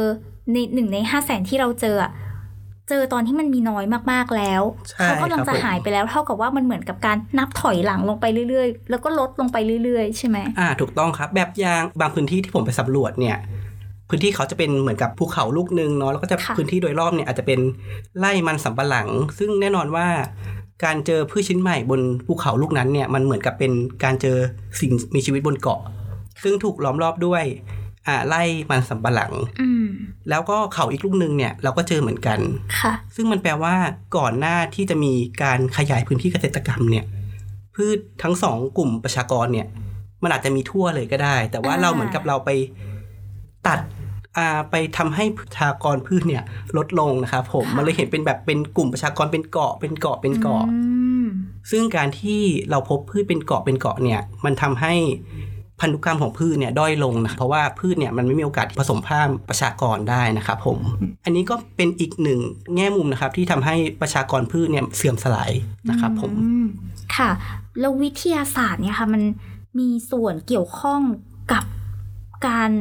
[0.51, 2.11] ในหนึ่งในห้าแสนที่เราเจออะ
[2.89, 13.37] เจอตอนที่มันมีน้อยมากๆแล้วใช่เขากำลังครับจะผมหายไปแล้วเท่ากับว่ามันเหมือนกับการนับถอยหลังลงไปเรื่อยๆ แล้วก็ลดลงไปเรื่อยๆ ใช่ไหมอ่าถูกต้องครับ แบบอย่างบางพื้นที่ที่ผมไปสำรวจเนี่ย
[14.09, 17.59] พื้นที่เขาจะเป็นเหมือนกับภูเขาลูกหนึ่งเนาะแล้วก็จะค่ะพื้นที่โดยรอบเนี่ยอาจจะเป็น
[18.19, 19.07] ไร่มันสำปะหลัง
[19.39, 20.07] ซึ่งแน่นอนว่า
[20.83, 23.71] การเจอพืชชิ้นใหม่บนภูเขาลูกนั้นเนี่ยมันเหมือนกับเป็น
[24.03, 24.37] การเจอ
[24.79, 25.79] สิ่งมีชีวิตบนเกาะ
[26.43, 27.43] ซึ่งถูกล้อมรอบด้วย
[28.07, 29.87] อ่าไร่มันสำปะหลังอืม
[30.29, 32.39] แล้วก็เขาอีกลูกหนึ่งเนี่ยเราก็เจอเหมือนกัน
[32.79, 33.75] ค่ะ ซึ่งมันแปลว่า
[34.17, 37.05] ก่อนหน้าที่จะมีการขยายพื้นที่เกษตรกรรมเนี่ย
[37.75, 39.67] พืชทั้งสองกลุ่มประชากรเนี่ย
[40.23, 42.49] มันอาจจะมีทั่วเลยก็ได้ แต่ว่าอ่าเราเหมือนกับเราไป
[43.67, 43.79] ตัด
[44.37, 46.43] อ่าไปทำให้ประชากรพืชเนี่ย
[46.77, 50.79] ลดลงนะครับผมมันเลยเห็นเป็นแบบเป็นกลุ่มประชากรเป็นเกาะเป็นเกาะเป็นเกาะอื
[51.25, 51.27] ม
[51.71, 54.93] ซึ่งการที่เราพบพืชเป็นเกาะเป็นเกาะเนี่ย มันทำให้
[55.79, 60.79] พันธุกรรมของพืชเนี่ยด้อยลงนะเพราะว่าพืชเนี่ยมันไม่มีโอกาสผสมพันธุ์ประชากรได้นะครับผม
[61.25, 62.39] อันนี้ก็เป็นอีกหนึ่ง
[62.75, 65.51] แง่มุมนะครับที่ทำให้ประชากรพืชเนี่ยเสื่อมสลาย
[65.89, 66.65] นะครับผมอืม
[67.15, 67.29] ค่ะ
[67.79, 69.23] แล้ววิทยาศาสตร์เนี่ยค่ะมัน
[69.79, 71.01] มีส่วนเกี่ยวข้อง
[71.51, 71.63] กับ
[72.47, 72.71] การ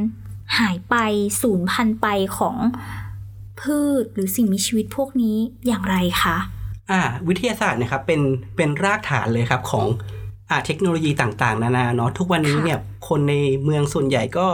[0.58, 0.94] หายไป
[1.42, 2.06] สูญพันธุ์ไป
[2.38, 2.56] ของ
[3.60, 6.36] พืชหรือสิ่งมีชีวิตพวกนี้อย่างไรคะ
[6.90, 8.20] อ่า วิทยาศาสตร์เนะครับเป็น
[8.56, 10.21] เป็นรากฐานเลยครับของอ่า
[10.66, 13.34] เทคโนโลยีต่างๆ นานาเนาะทุกวันนี้ค่ะเนี่ยคนใน
[13.64, 14.46] เมืองส่วนใหญ่ก็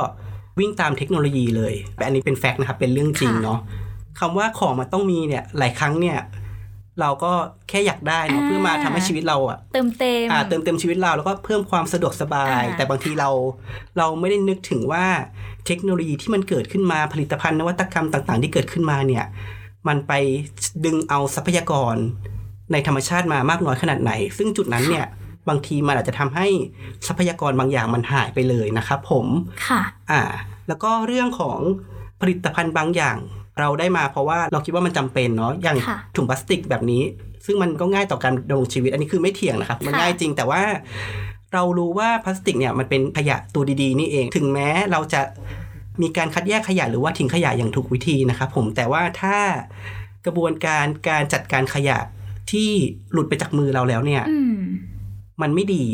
[0.58, 3.58] วิ่งตามเทคโนโลยีเลยแต่อันนี้เป็นแฟกต์นะครับเป็นเรื่องจริงเนาะ
[4.18, 6.18] คำว่าของมันต้องมีเนี่ยหลายครั้งเนี่ย
[7.00, 7.32] เราก็
[7.68, 13.30] แค่อยากได้เนาะเพื่อมาทำให้ชีวิตเราอะเติมเต็มอ่าเติมเต็มชีวิตเราแล้วก็เพิ่มความสะดวกสบายอ่าแต่บางทีเรา
[13.98, 15.04] เราไม่ได้นึกถึงว่า
[15.66, 19.24] เทคโนโลยีที่มันเกิดขึ้นมาผลิตภัณฑ์นวัตกรรมต่างๆ ที่เกิดขึ้นมาเนี่ย
[19.88, 20.12] มันไป
[20.84, 21.96] ดึงเอาทรัพยากร
[22.72, 25.06] ในธรรมชาติมามากน้อยขนาดไหน ซึ่งจุดนั้นเนี่ย
[25.48, 26.46] บางทีมันอาจจะทำให้
[27.06, 29.26] ทรัพยากรบางอย่างมันหายไปเลยนะครับผม
[29.68, 29.80] ค่ะ
[30.10, 30.22] อ่า
[30.68, 31.58] แล้วก็เรื่องของ
[32.20, 33.16] ผลิตภัณฑ์บางอย่าง
[33.60, 37.02] เราได้มาเพราะว่าเราคิดว่ามันจำเป็นเนาะอย่างค่ะถุงพลาสติกแบบนี้
[37.46, 40.62] ซึ่งมันก็ง่ายต่อการดำรงชีวิต อันนี้คือไม่เถียงนะครับ มันค่ะง่ายจริงแต่ว่า
[41.52, 45.20] เรารู้ว่าพลาสติกเนี่ยมันเป็นขยะตัวดีๆนี่เอง ถึงแม้เราจะ
[46.02, 49.36] มีการคัดแยกขยะหรือว่าทิ้งขยะอย่างถูกวิธีนะครับผมแต่ว่าถ้า
[50.26, 51.98] กระบวนการการจัดการขยะ
[52.50, 52.70] ที่
[53.12, 54.40] หลุดไปจากมือเราแล้วเนี่ยอื
[55.40, 55.84] มมันไม่ดี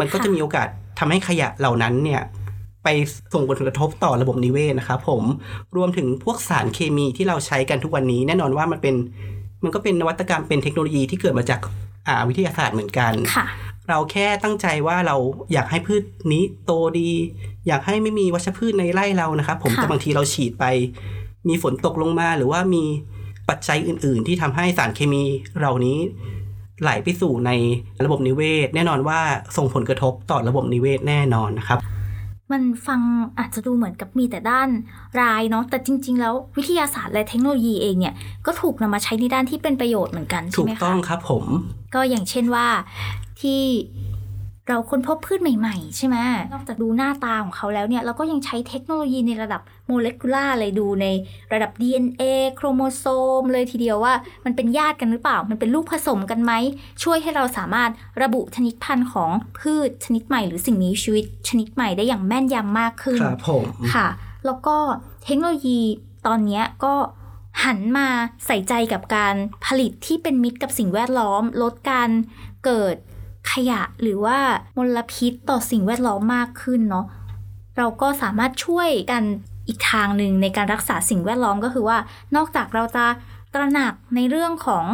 [0.00, 2.22] มันก็ค่ะจะมีโอกาสทำให้ขยะเหล่านั้นเนี่ย
[2.84, 2.88] ไป
[3.34, 5.22] ส่งผลกระทบต่อระบบนิเวศนะครับผม
[5.76, 8.94] รวมถึงพวกสารเคมีที่เราใช้กันทุกวันนี้ แน่นอนว่ามันเป็น
[9.64, 11.60] มันก็เป็นนวัตกรรมเป็นเทคโนโลยีที่เกิดมาจาก
[12.06, 13.46] อ่าวิทยาศาสตร์เหมือนกันค่ะ
[13.88, 15.16] เราแค่ตั้งใจว่าเรา
[15.52, 17.10] อยากให้พืชนี้โตดี
[17.66, 20.64] อยากให้ไม่มีวัชพืชในไร่เรานะครับผมค่ะแต่บางทีเราฉีดไป
[21.48, 22.84] มีฝนตกลงมาหรือว่ามี
[23.48, 25.24] ปัจจัยอื่น ๆ ที่ทำให้สารเคมี
[25.58, 25.98] เหล่านี้
[26.82, 27.50] ไหลไปสู่ใน
[28.04, 29.20] ระบบนิเวศ แน่นอนว่า
[29.56, 31.78] ส่งผลกระทบต่อระบบนิเวศแน่นอนนะครับ
[32.52, 33.00] มันฟัง
[33.38, 34.68] อาจจะดูเหมือนกับมีแต่ด้าน
[35.20, 38.14] ร้ายเนาะแต่จริง ๆ แล้ววิทยาศาสตร์และเทคโนโลยีเองเนี่ย
[38.46, 41.44] ก็ถูกนำมาใช้ในด้านที่เป็นประโยชน์เหมือนกันใช่ถูไหกมต้อคะงครับผม
[41.94, 42.66] ก็อย่างเช่นว่า
[43.40, 43.60] ที่
[44.68, 46.16] เราค้นพบพืชใหม่ๆ ใช่ไหม
[46.52, 51.06] นอกจากดูหน้าตาของเขาแล้วเนี่ยเราก็ยังใช้เทคโนโลยีในระดับโมเลกุลาร์เลยดูใน
[51.52, 52.22] ระดับ DNA
[52.54, 53.04] โครโมโซ
[53.40, 56.52] ม เลยทีเดียวว่ามันเป็นญาติกันหรือเปล่า มันเป็นลูกผสมกันไหม
[57.02, 57.90] ช่วยให้เราสามารถ
[58.22, 64.08] ระบุชนิดพันธุ์ของพืชชนิดใหม่ หรือสิ่งมีชีวิตชนิดใหม่ได้อย่างแม่นยำมากขึ้นครับผมค่ะ
[64.46, 64.76] แล้วก็
[65.24, 65.80] เทคโนโลยี
[66.26, 66.94] ตอนเนี้ยก็
[67.64, 68.08] หันมา
[68.46, 69.34] ใส่ใจกับการ
[69.66, 72.10] ผลิตที่เป็นมิตรกับสิ่งแวดล้อม ลดการ
[72.66, 72.96] เกิด
[73.50, 74.38] ขยะหรือว่า
[74.76, 77.06] มลพิษต่อสิ่งแวดล้อมมากขึ้นเนาะ
[77.76, 79.22] เราก็สามารถช่วยกัน
[79.68, 81.98] อีกทางหนึ่งในการรักษาสิ่งแวดล้อมก็คือว่า
[82.36, 83.06] นอกจากเราจะ
[83.54, 84.86] ตระหนักในเรื่องของ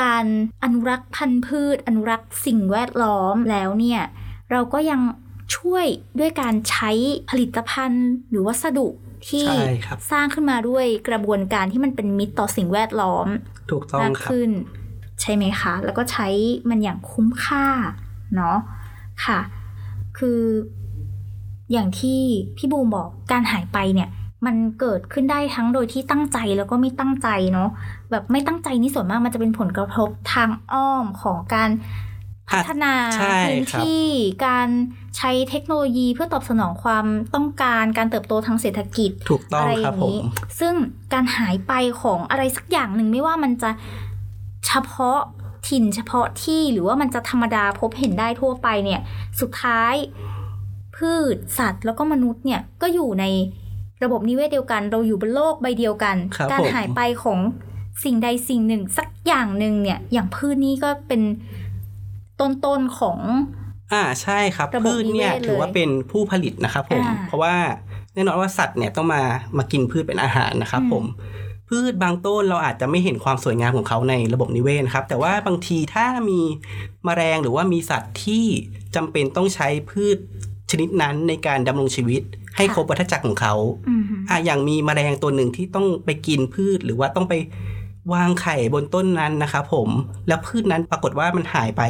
[0.00, 0.24] การ
[0.64, 4.02] อนุรักษ์พันธุ์พืช อนุรักษ์สิ่งแวดล้อมแล้วเนี่ย
[4.50, 5.00] เราก็ยัง
[5.56, 5.86] ช่วย
[6.18, 6.90] ด้วยการใช้
[7.30, 8.86] ผลิตภัณฑ์ หรือวัสดุ
[9.28, 13.26] ที่ใช่ครับสร้างขึ้นมาด้วยกระบวนการที่มันเป็นมิตรต่อสิ่งแวดล้อม
[13.70, 14.50] ถูกต้องมากครับขึ้น
[15.24, 16.28] ใช่ไหมคะ แล้วก็ใช้
[16.70, 17.66] มันอย่างคุ้มค่า
[18.36, 18.58] เนาะ
[19.24, 19.40] ค่ะ
[20.18, 20.40] คือ
[21.72, 22.20] อย่างที่
[22.56, 24.08] พี่บูมบอกการหายไปเนี่ย
[24.46, 27.68] มันเกิดขึ้นได้ทั้งโดยที่ตั้งใจแล้วก็ไม่ตั้งใจเนาะ
[28.10, 31.70] แบบไม่ตั้งใจนี่ส่วนมากมันจะเป็นผลกระทบทางอ้อมของการ
[32.50, 34.04] พัฒนาใช่พื้นครับที่
[34.46, 34.68] การ
[35.16, 40.18] ใช้เทคโนโลยีเพื่อตอบสนองความต้องการการเติบโตทางเศรษฐกิจถูกต้องอะไรอครับย่างผมนี้
[40.60, 40.74] ซึ่ง
[41.12, 43.70] การหายไปของอะไรสักอย่างหนึ่งไม่ว่ามันจะ
[44.66, 45.18] เฉพาะ
[45.68, 49.00] ถิ่นเฉพาะที่หรือว่ามันจะธรรมดาพบเห็นได้ทั่วไปเนี่ย
[49.40, 49.94] สุดท้าย
[50.96, 53.24] พืชสัตว์แล้วก็มนุษย์เนี่ยก็อยู่ใน
[54.04, 57.38] ระบบนิเวศเดียวกัน เราอยู่บนโลกใบเดียวกันครับการผมหายไปของ
[58.04, 61.22] สิ่งใดสิ่งหนึ่ง สักอย่างหนึ่งเนี่ย อย่างพืชนี่ก็เป็น
[62.40, 63.18] ต้นๆของ
[63.92, 67.54] อ่าใช่ครับระบบพืชเนี่ยนิเวศเลยถือว่าเป็นผู้ผลิตนะครับผมอ่าเพราะว่า
[68.14, 69.22] แน่นอนว่าสัตว์เนี่ยต้องมา
[69.58, 71.04] มากินพืชเป็นอาหารนะครับอืมผม
[71.74, 76.40] พืชบางต้นเราอาจจะไม่เห็นความสวยงามของเขาในระบบนิเวศนะครับ แต่ว่าบางทีถ้ามี
[77.04, 78.44] แมลงหรือว่ามีสัตว์ที่
[78.94, 80.16] จำเป็นต้องใช้พืช
[80.70, 82.22] ชนิดนั้นในการดำรงชีวิต
[82.56, 83.54] ให้ครบวัฏจักรของเขา
[83.88, 87.34] อืมอะอย่างมีแมลงตัวหนึ่งที่ต้องไปกินพืชหรือว่าต้องไป
[88.12, 89.88] วางไข่บนต้นนั้นนะครับผม
[90.28, 91.82] แล้วพืชนั้นปรากฏว่ามันหายไป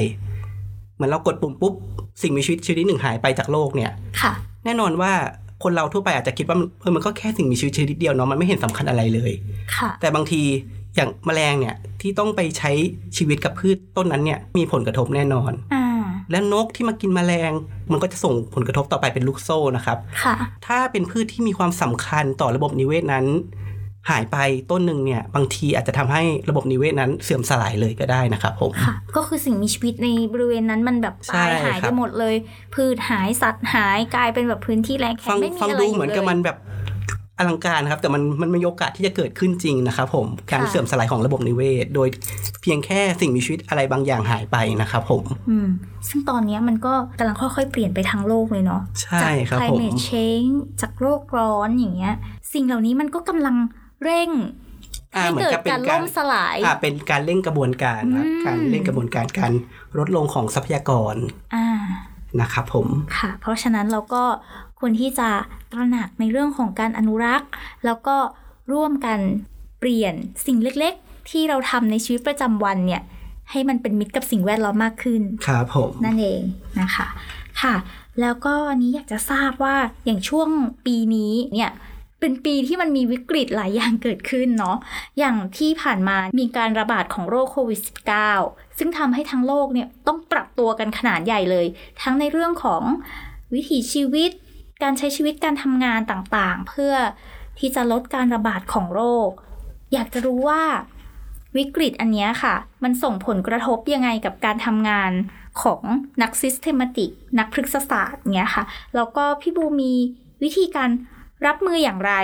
[0.94, 1.74] เหมือนเรากดปุ่มปุ๊บ
[2.22, 4.32] สิ่งมีชีวิตชนิดหนึ่งหายไปจากโลกเนี่ยค่ะ
[4.64, 5.12] แน่นอนว่า
[5.62, 9.32] คนเราทั่วไปอาจจะคิดว่ามันเออมันก็แค่สิ่งมีชีวิตชนิดเดียวเนาะมันไม่เห็นสำคัญอะไรเลย
[9.76, 10.42] ค่ะ แต่บางที
[10.96, 12.70] อย่างแมลงเนี่ยที่ต้องไปใช้
[13.16, 15.84] ชีวิตกับพืชต้นนั้นเนี่ยมีผลกระทบแน่นอนอ่า
[16.30, 17.52] และนกที่มากินแมลง
[17.92, 20.34] มันก็จะส่งผลกระทบต่อไปเป็นลูกโซ่นะครับ ค่ะ
[20.66, 23.26] ถ้าเป็นพืชที่มีความสำคัญต่อระบบนิเวศนั้น
[24.10, 24.36] หายไป
[24.70, 32.34] ต้นหนึ่งเนี่ยบางทีอาจจะทำให้ระบบนิเวศนั้นเสื่อมสลายเลยก็ได้นะครับผมค่ะก็คือสิ่งมีชีวิตในบริเวณนั้นมันแบบใช่ตายหายคไปรับหมดเลย
[32.74, 36.58] พืชหายสัตว์หายกลายเป็นแบบพื้นที่แรงแข็ฟังงไม่มีฟังอะไรดูอยู่เหมือนกับเลยมันแบบ
[37.38, 42.08] อลังการนะครับแต่มันมันไม่มีโอกาสที่จะเกิดขึ้นจริงนะครับผมการค่ะเสื่อมสลายของระบบนิเวศ โดย
[42.62, 45.68] เพียงแค่สิ่งมีชีวิตอะไรบางอย่างหายไปนะครับผมอืม
[46.08, 52.14] ซึ่งตอนเนี้ยมันก็กำลังค่อยๆ เปลี่ยนไปทั้งโลกเลยเนาะใช่จากครับผม climate change จากโลกร้อนอย่างเงี้ย
[52.52, 53.56] สิ่งเหล่านี้มันก็กำลัง
[54.04, 54.30] เร่ง
[55.14, 59.52] อ่าให้เหมือนเกิดกับเป็นการกาล่รมสลายอ่าเป็นการเร่งกระบวนการนะอืมการเร่งกระบวนการการ
[59.98, 61.14] ลดลงของทรัพยากร
[61.54, 61.66] อ่า
[62.40, 62.86] นะครับผม
[63.18, 64.24] ค่ะ เพราะฉะนั้นเราก็
[64.78, 65.28] ควรที่จะ
[65.72, 67.50] ตระหนักในเรื่องของการอนุรักษ์
[67.84, 68.16] แล้วก็
[68.72, 69.18] ร่วมกัน
[69.78, 70.14] เปลี่ยน
[70.46, 73.02] สิ่งเล็กๆ ที่เราทำในชีวิตประจำวันเนี่ย
[73.50, 76.40] ให้มันเป็นมิตรกับสิ่งแวดล้อมมากขึ้นครับผมนั่นเอง
[76.80, 77.06] นะคะ
[77.62, 77.74] ค่ะ
[78.20, 80.48] แล้วก็อันนี้อยากจะทราบว่าอย่างช่วง
[80.86, 81.70] ปีนี้เนี่ย
[82.24, 84.76] เป็นปีที่มันมีวิกฤตหลายอย่างเกิดขึ้นเนาะ
[85.18, 87.80] อย่างที่ผ่านมามีการระบาดของโรคโควิด
[88.30, 91.66] -19 ซึ่งทำให้ทั้งโลกเนี่ยต้องปรับตัวกันขนาดใหญ่เลย
[92.02, 92.82] ทั้งในเรื่องของ
[93.54, 94.30] วิถีชีวิต
[94.82, 96.94] การใช้ชีวิตการทำงานต่างๆ เพื่อ
[97.58, 99.28] ที่จะลดการระบาดของโรค
[99.92, 100.62] อยากจะรู้ว่า
[101.56, 105.12] วิกฤตอันนี้ค่ะ มันส่งผลกระทบยังไงกับการทำงาน
[105.62, 105.82] ของ
[106.22, 109.92] นัก Systematic นักพฤกษศาสตร์เนี้ยค่ะ แล้วก็พี่บูมี
[110.42, 110.90] วิธีการ
[111.46, 112.14] รับมืออย่างไร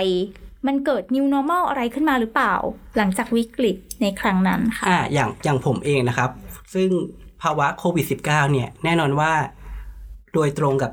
[0.67, 2.53] มันเกิด new normal อะไรขึ้นมาหรือเปล่า
[2.97, 6.29] หลังจากวิกฤตในครั้งนั้นค่ะอ่าอย่างอย่างผมเองนะครับ
[6.73, 6.89] ซึ่ง
[7.41, 9.31] ภาวะโควิด -19 เนี่ย แน่นอนว่า
[10.33, 10.91] โดยตรงกับ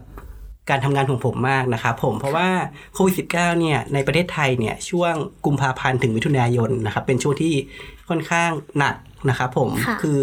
[0.71, 2.49] การทำงานของผมมากนะครับผมเพราะว่า
[2.95, 5.15] โควิด -19 เนี่ยในประเทศไทยเนี่ยช่วง
[5.47, 7.55] กุมภาพันธ์ถึงมิถุนายนนะครับเป็นช่วงที่
[8.09, 8.95] ค่อนข้างหนัก
[9.29, 10.21] นะครับผมค่ะคือ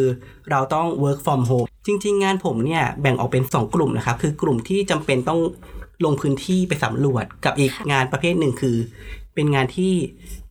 [0.52, 5.40] เราต้อง work from home จริง ๆ งานผมเนี่ยแบ่งออกเป็น 2 กลุ่มนะครับ คือกลุ่มที่จำเป็นต้อง
[6.04, 8.78] ลงพื้นที่ไปสำรวจกับอีกงานประเภทหนึ่งคือ
[9.36, 9.94] เป็นงานที่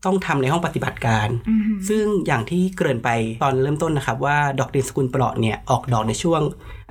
[0.05, 3.11] ต้องทำในห้องปฏิบัติการอืมซึ่งอย่างที่เกริ่นไป
[3.43, 6.41] ตอนเริ่มต้นนะครับ ว่าดอกดินสกุลเปราะเนี่ยออกดอกในช่วง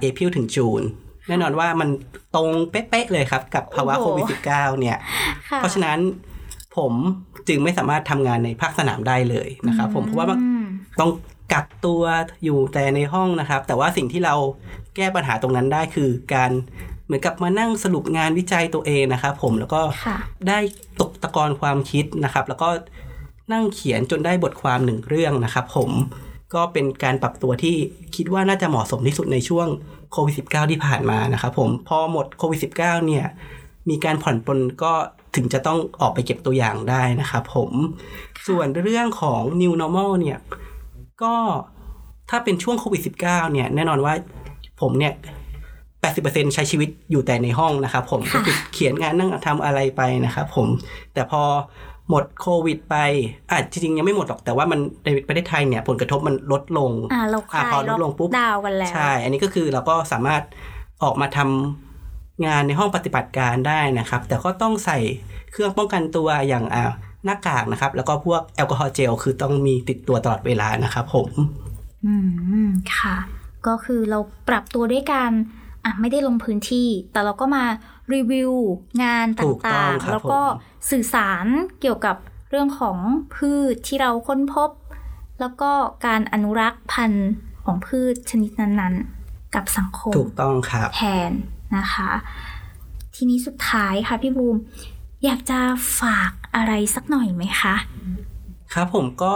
[0.01, 0.81] เอพิลถึงจูน
[1.27, 1.89] แน่นอนว่ามัน
[2.35, 4.97] ตรงเป๊ะๆเลยครับ กับภาวะโอ้โคโหวิด -19 เนี่ย
[5.49, 5.99] ค่ะเพราะฉะนั้น
[6.77, 6.93] ผม
[7.47, 10.65] จึงไม่สามารถทำงานในภาคสนามได้เลยนะครับ ผมเพราะว่ามันอืม
[10.99, 11.11] ต้อง
[11.53, 12.03] กักตัว
[12.43, 14.35] อยู่แต่ในห้องนะครับ แต่ว่าสิ่งที่เรา
[14.95, 16.51] แก้ปัญหาตรงนั้นได้คือการ
[16.91, 20.59] เห มือนกับมานั่งสรุปงานวิจัยตัวเองนะครับผมแล้วก็ค่ะได้
[21.01, 22.69] ตกตะกอนความคิดนะครับ แล้วก็
[23.53, 25.89] นั่งเขียนจนได้บทความหนึ่งเรื่องนะครับผม
[26.53, 27.75] ก็เป็นการปรับตัวที่
[28.15, 29.67] คิดว่าน่าจะเหมาะสมที่สุดในช่วง
[30.11, 33.25] โควิด -19 ที่ผ่านมานะครับผมพอหมดโควิด -19 เนี่ย
[33.89, 34.93] มีการผ่อนปลนก็
[35.35, 37.71] ถึงจะต้องออกไปเก็บตัวอย่างได้นะครับผม
[38.47, 40.39] ส่วนเรื่องของ new normal เนี่ย
[41.23, 41.35] ก็
[42.29, 44.13] ถ้าเป็นช่วงโควิด -19 เนี่ยแน่นอนว่า
[44.81, 45.13] ผมเนี่ย
[46.11, 50.67] 80%ใช้ชีวิตอยู่แต่ในห้องนะครับผมก็คือเขียนงานนั่งทำอะไรไปนะครับผม
[51.13, 51.43] แต่พอ
[52.09, 52.95] หมดโควิดไป
[53.51, 60.43] อะจริงๆ ยังไม่หมดหรอกแต่ว่ามันในประเทศไทยเนี่ยผลกระทบมันลดลงอ่าเราคลายพอลดลงปุ๊บดาวกันแล้ว ใช่ อันนี้ก็คือเราก็สามารถ
[61.03, 64.99] ออกมาทำงานในห้องปฏิบัติการได้นะครับ แต่ก็ต้องใส่
[65.51, 66.83] เครื่องป้องกันตัวอย่างอ่า
[67.25, 71.29] หน้ากากนะครับ แล้วก็พวกแอลกอฮอล์เจลคือต้องมีติดตัวตลอดเวลานะครับผม
[72.05, 72.13] อื
[72.67, 73.15] มค่ะ
[73.67, 75.31] ก็คือเราปรับตัวด้วยการ
[75.85, 77.63] อะไม่ได้ลงพื้นที่ แต่เราก็มา
[78.13, 78.51] รีวิว
[79.03, 81.45] งานตถูกต้่าองงครับๆแล้วก็ผมสื่อสาร
[81.81, 82.15] เกี่ยวกับ
[82.49, 82.97] เรื่องของ
[83.35, 84.69] พืชที่เราค้นพบ
[85.39, 85.71] แล้วก็
[86.05, 87.31] การอนุรักษ์พันธุ์
[87.65, 91.31] ของพืชชนิดนั้นๆ กับสังคมถูกต้องครับแทน
[91.77, 92.09] นะคะ
[93.15, 94.57] ทีนี้สุดท้ายค่ะพี่บูม
[95.25, 95.59] อยากจะ
[96.01, 97.75] ฝากอะไรสักหน่อยไหมคะ
[98.73, 99.35] ครับผมก็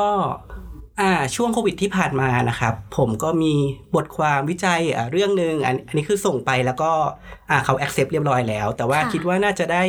[1.01, 3.53] อ่าช่วงโควิดที่ผ่านมานะครับ ผมก็มี
[3.95, 6.91] บทความวิจัยอ่าเรื่องหนึ่งอันอันนี้คือส่งไปแล้วก็
[7.49, 9.83] อ่าเขา accept เรียบร้อยแล้ว แต่ว่าค่ะ คิดว่าน่าจะได้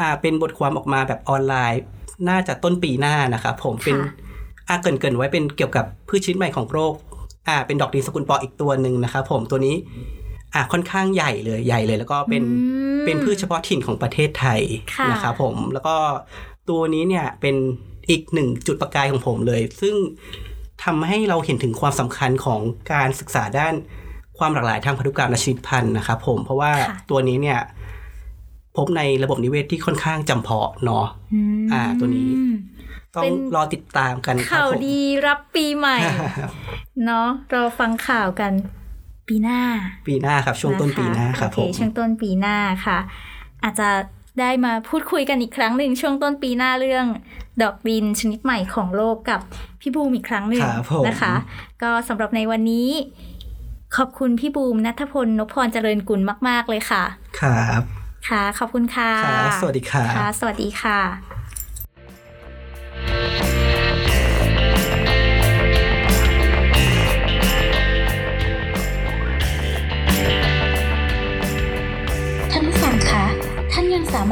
[0.00, 1.82] อ่าเป็นบทความออกมาแบบออนไลน์
[2.28, 4.12] น่าจะต้นปีหน้านะครับผมเป็นค่ะ
[4.68, 6.94] อ่าเกรินเกรินไว้เป็นเกี่ยวกับพืชชนิดใหม่ของโรค
[7.48, 9.76] อ่าเป็นดอกดินสกุลปออีกตัวหนึ่งนะครับผมตัวนี้
[10.54, 12.48] อ่าค่อนข้างใหญ่เลยใหญ่เลย แล้วก็เป็น อื
[13.00, 14.60] ม เป็นพืชเฉพาะถิ่นของประเทศไทย
[14.94, 15.96] ค่ะ นะครับผมแล้วก็
[16.68, 17.56] ตัวนี้เนี่ยเป็น
[18.10, 19.94] อีกหนึ่งจุดประกายของผมเลย ซึ่ง
[20.84, 22.60] ทำให้เราเห็นถึงความสำคัญของ
[22.92, 23.74] การศึกษาด้าน
[24.38, 27.60] ความหลากหลายทางพันธุกรรมและชีวิตพันธุ์นะครับผมเพราะว่าค่ะตัวนี้เนี่ย
[28.76, 31.06] พบในระบบนิเวศที่ค่อนข้างจำเพาะเนาะ
[31.58, 32.28] มอ่า ตัวนี้
[33.14, 35.98] ต้อเป็งนรอติดตามกันครับข่าวผมดีรับปีใหม่
[37.04, 38.52] เนาะรอฟังข่าวกัน
[39.28, 39.60] ปีหน้า
[40.08, 42.98] ปีหน้าครับ ช่วงต้นปีหน้าครับโอผมช่วงต้นปีหน้าค่ะ
[43.64, 43.88] อาจจะ
[44.40, 47.06] ได้มาพูดคุยกันอีกครั้งหนึ่งช่วงต้นปีหน้าเรื่อง
[47.62, 49.40] ดอกดินชนิดใหม่ของโลกกับ
[49.80, 51.34] พี่บูมอีกครั้งหนึ่งครับผมนะคะ
[51.82, 52.88] ก็สำหรับในวันนี้
[53.96, 57.04] ขอบคุณพี่บูมนัทพลนพพรเจริญกุลมาก ๆ เลยค่ะ
[57.40, 57.82] ครับ
[58.28, 63.47] ค่ะ ขอบคุณค่ะครับสวัสดีครับค่ะ สวัสดีค่ะ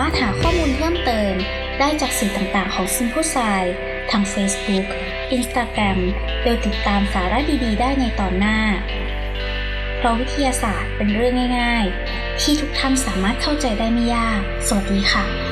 [0.05, 1.33] านยังสามารถหาข้อมูลเพิ่มเติม
[1.79, 3.63] ได้จากสื่อต่างๆ ของ Simple s i
[4.11, 4.87] ทาง Facebook
[5.37, 5.99] Instagram
[6.45, 8.59] โดยติดตามสาระดีๆ ได้ในตอนหน้า
[9.97, 15.46] เพราะวิทยาศาสตร์เป็นเรื่องง่าย ๆ ที่ทุกท่านสามารถเข้าใจได้ไม่ยาก สวัสดีค่ะ